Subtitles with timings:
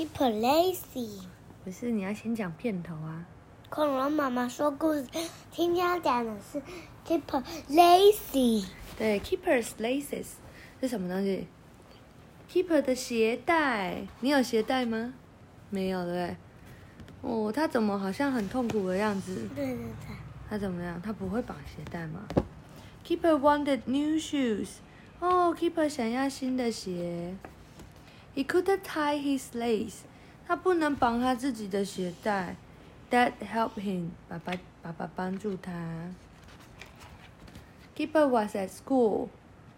[0.00, 1.10] Keeper lazy。
[1.62, 3.26] 不是，你要先讲片头啊。
[3.68, 5.06] 恐龙妈妈说故事，
[5.50, 6.62] 今天要讲的是
[7.06, 8.64] Keeper lazy。
[8.96, 10.24] 对，Keeper's laces
[10.80, 11.46] 是什么东西
[12.50, 15.12] ？Keeper 的鞋带，你有鞋带吗？
[15.68, 16.36] 没有，对不对？
[17.20, 19.46] 哦，他怎么好像很痛苦的样子？
[19.54, 20.16] 对对对。
[20.48, 20.98] 他怎么样？
[21.02, 22.26] 他不会绑鞋带吗
[23.06, 24.68] ？Keeper wanted new shoes。
[25.18, 27.36] 哦，Keeper 想要新的鞋。
[28.40, 29.96] He couldn't tie his lace。
[30.46, 32.56] 他不能绑他自己的鞋带。
[33.10, 34.08] Dad helped him。
[34.30, 35.70] 爸爸爸爸帮助他。
[37.94, 39.28] Keeper was at school。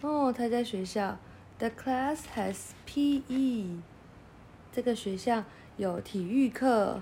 [0.00, 1.18] 哦，他在学校。
[1.60, 3.80] The class has P.E。
[4.72, 5.44] 这个学校
[5.76, 7.00] 有体育课。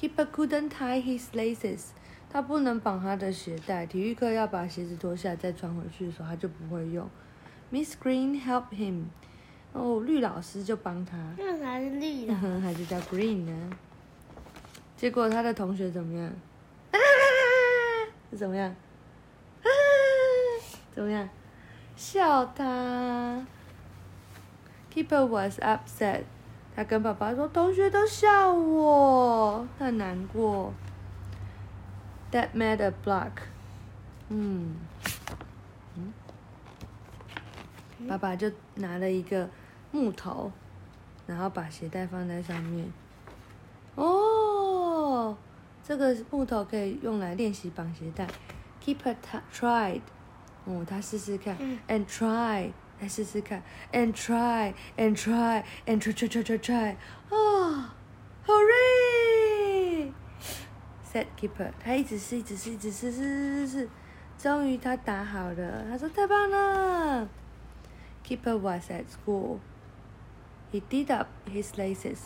[0.00, 1.86] Keeper couldn't tie his laces。
[2.30, 3.84] 他不能绑他的鞋带。
[3.84, 7.10] 体育课要把鞋子脱下再穿回去的时候，他就不会用。
[7.72, 9.06] Miss Green helped him。
[9.76, 11.16] 哦，绿老师就帮他。
[11.36, 12.34] 那还是绿的。
[12.34, 13.70] 还是叫 Green 呢？
[14.96, 16.32] 结果他的同学怎么样？
[18.30, 18.74] 是 怎么样？
[20.94, 21.28] 怎么样？
[21.94, 23.46] 笑他。
[24.92, 26.22] Keeper was upset。
[26.74, 30.72] 他跟爸爸说：“同学都笑我，很难过。”
[32.32, 33.30] That made a block。
[34.28, 34.76] 嗯，
[35.96, 36.12] 嗯，
[38.08, 39.48] 爸爸就拿了一个
[39.90, 40.52] 木头，
[41.26, 42.90] 然后把鞋带放在上面。
[43.94, 45.36] 哦，
[45.82, 48.28] 这个木头可以用来练习绑鞋带。
[48.84, 49.16] Keeper
[49.52, 50.02] tried。
[50.64, 51.56] 哦，他试试看。
[51.88, 52.70] And try。
[52.98, 53.62] 来试试看
[53.92, 56.96] ，and try and try and try try try try try，
[57.28, 57.94] 啊
[58.46, 63.90] ，hooray！said keeper，他一直试，一直试，一直试，试试试试，
[64.38, 65.84] 终于他打好了。
[65.90, 67.28] 他说太棒了。
[68.24, 69.58] Keeper was at school.
[70.72, 72.18] He did up his laces.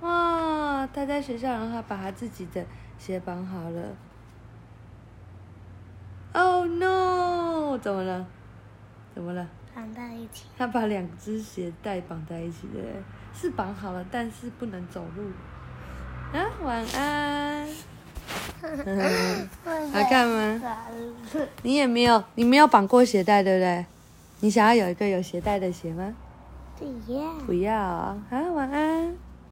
[0.00, 2.64] 哇，他在学校，然后他把他自己的
[2.98, 3.96] 鞋绑好了。
[6.32, 7.78] Oh no！
[7.78, 8.26] 怎么了？
[9.14, 9.48] 怎么了？
[9.74, 10.44] 绑在一起。
[10.58, 12.78] 他把两只鞋带绑在一起的，
[13.34, 15.30] 是绑好了，但是不能走路。
[16.38, 17.66] 啊，晚安。
[19.92, 20.60] 好看吗？
[21.62, 23.86] 你也没有，你没有绑过鞋带，对不对？
[24.40, 26.14] 你想要有一个有鞋带的鞋吗？
[26.78, 27.32] 不要。
[27.46, 28.22] 不要。
[28.28, 29.25] 好，晚安。